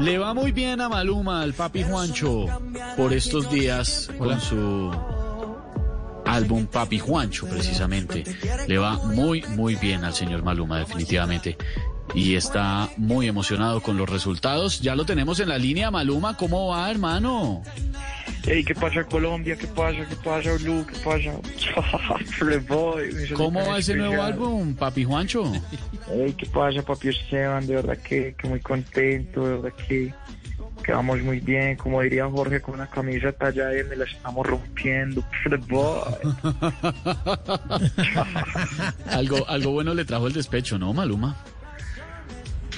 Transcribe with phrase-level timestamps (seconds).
[0.00, 2.46] Le va muy bien a Maluma, al papi Juancho,
[2.96, 4.90] por estos días con su
[6.24, 8.24] álbum Papi Juancho, precisamente.
[8.66, 11.56] Le va muy, muy bien al señor Maluma, definitivamente.
[12.14, 14.80] Y está muy emocionado con los resultados.
[14.80, 16.36] Ya lo tenemos en la línea, Maluma.
[16.36, 17.62] ¿Cómo va, hermano?
[18.52, 19.54] Hey, ¿qué pasa Colombia?
[19.54, 20.04] ¿Qué pasa?
[20.08, 20.84] ¿Qué pasa Blue?
[20.84, 21.38] ¿Qué pasa?
[23.36, 25.52] ¿Cómo va ese nuevo álbum, papi Juancho?
[26.08, 27.64] Hey, ¿qué pasa papi Esteban?
[27.64, 30.12] De verdad que, que muy contento, de verdad que,
[30.82, 31.76] que vamos muy bien.
[31.76, 35.22] Como diría Jorge, con una camisa talla M la estamos rompiendo.
[39.10, 41.36] Algo, algo bueno le trajo el despecho, ¿no, Maluma?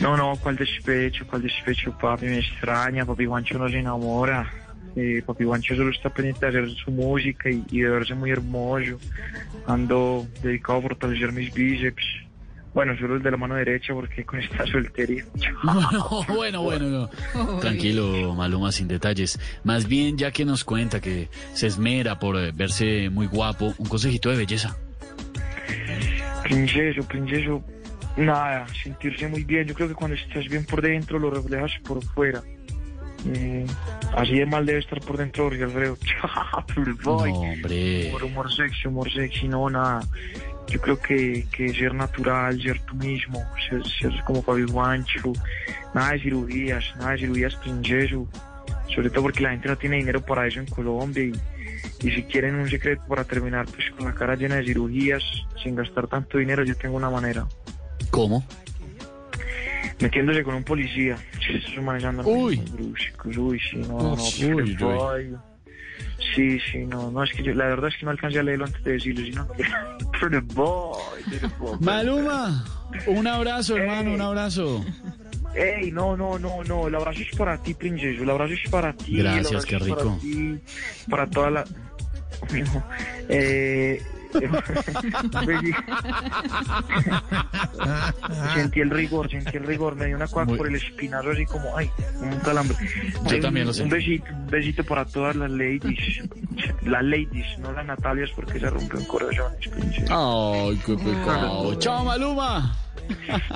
[0.02, 4.61] No, no, cuál despecho, cuál despecho, papi, me extraña, papi Juancho no se enamora.
[4.94, 8.30] Eh, papi Juancho solo está pendiente de hacer su música y, y de verse muy
[8.30, 8.98] hermoso.
[9.66, 12.04] Ando dedicado a fortalecer mis bíceps.
[12.74, 15.24] Bueno, solo el de la mano derecha porque con esta soltería.
[16.28, 16.88] bueno, bueno,
[17.34, 17.58] no.
[17.60, 19.38] Tranquilo, Maluma, sin detalles.
[19.62, 23.86] Más bien, ya que nos cuenta que se esmera por eh, verse muy guapo, un
[23.86, 24.74] consejito de belleza.
[26.44, 27.62] Princeso, princeso,
[28.16, 29.66] nada, sentirse muy bien.
[29.66, 32.42] Yo creo que cuando estás bien por dentro lo reflejas por fuera.
[33.26, 33.66] Eh,
[34.16, 35.96] así de mal debe estar por dentro Jorge Alfredo.
[37.04, 38.08] No, hombre.
[38.08, 40.00] Humor, humor sexy, humor sexy, no, nada.
[40.68, 45.32] Yo creo que, que ser natural, ser tú mismo, ser, ser como Fabi Guancho,
[45.94, 48.26] nada de cirugías, nada de cirugías princeso,
[48.94, 51.32] sobre todo porque la gente no tiene dinero para eso en Colombia y,
[52.06, 55.22] y si quieren un secreto para terminar pues con la cara llena de cirugías,
[55.62, 57.46] sin gastar tanto dinero, yo tengo una manera,
[58.10, 58.44] ¿Cómo?
[60.02, 61.16] Metiéndose con un policía,
[61.48, 62.56] esos manes andan Uy.
[62.56, 65.36] bruscos, uy, sí, no, no, Uy, uy.
[66.34, 68.64] Sí, sí, no, no, es que yo, la verdad es que no alcancé a leerlo
[68.64, 69.48] antes de decirlo, sino
[70.20, 71.78] Playboy, Playboy.
[71.80, 72.64] Maluma,
[73.06, 74.84] un abrazo, hermano, un abrazo.
[75.54, 78.92] Ey, no, no, no, no, el abrazo es para ti, princeso, el abrazo es para
[78.92, 79.18] ti.
[79.18, 79.96] Gracias, qué rico.
[79.96, 80.58] Para ti,
[81.08, 81.64] para toda la...
[83.28, 84.02] Eh...
[88.54, 91.44] Sentí el rigor, sentí el rigor, me dio una cuac Muy- por el espinazo así
[91.46, 92.76] como, ay, como un calambre.
[93.26, 93.94] Yo Eh, también lo Un sentí.
[93.94, 96.22] besito, un besito para todas las ladies,
[96.82, 100.68] las ladies, no las Natalias porque se rompen corazones, princeso.
[100.68, 101.74] Ay, qué pecado.
[101.76, 102.76] Chao, Maluma.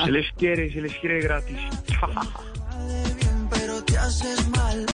[0.04, 1.58] Se les quiere, se les quiere gratis.
[3.50, 4.84] pero te haces mal.